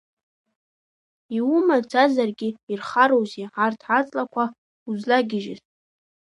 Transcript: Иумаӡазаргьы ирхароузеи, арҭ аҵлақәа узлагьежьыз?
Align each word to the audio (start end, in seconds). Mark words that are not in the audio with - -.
Иумаӡазаргьы 1.35 2.49
ирхароузеи, 2.71 3.45
арҭ 3.65 3.81
аҵлақәа 3.97 4.43
узлагьежьыз? 4.89 5.61